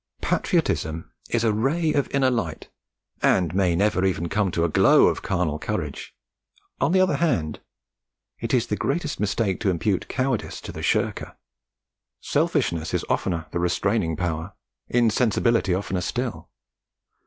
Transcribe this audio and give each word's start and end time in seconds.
Patriotism 0.19 1.11
is 1.29 1.43
a 1.43 1.53
ray 1.53 1.93
of 1.93 2.09
inner 2.09 2.31
light, 2.31 2.69
and 3.21 3.53
may 3.53 3.75
never 3.75 4.03
even 4.03 4.29
come 4.29 4.49
to 4.49 4.63
a 4.63 4.67
glow 4.67 5.05
of 5.05 5.21
carnal 5.21 5.59
courage; 5.59 6.15
on 6.79 6.91
the 6.91 6.99
other 6.99 7.17
hand, 7.17 7.59
it 8.39 8.51
is 8.51 8.65
the 8.65 8.75
greatest 8.75 9.19
mistake 9.19 9.59
to 9.59 9.69
impute 9.69 10.07
cowardice 10.09 10.59
to 10.61 10.71
the 10.71 10.81
shirker. 10.81 11.37
Selfishness 12.19 12.95
is 12.95 13.05
oftener 13.09 13.45
the 13.51 13.59
restraining 13.59 14.15
power, 14.15 14.53
insensibility 14.89 15.71
oftener 15.71 16.01
still. 16.01 16.49